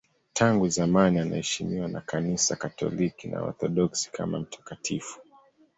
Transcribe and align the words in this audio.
Tangu 0.33 0.67
zamani 0.69 1.19
anaheshimiwa 1.19 1.87
na 1.87 2.01
Kanisa 2.01 2.55
Katoliki 2.55 3.27
na 3.27 3.41
Waorthodoksi 3.41 4.11
kama 4.11 4.39
mtakatifu. 4.39 5.19